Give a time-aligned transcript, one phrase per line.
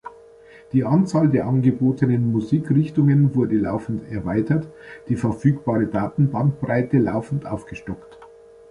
[0.73, 4.65] Die Anzahl der angebotenen Musikrichtungen wurde laufend erweitert,
[5.09, 8.17] die verfügbare Daten-Bandbreite laufend aufgestockt.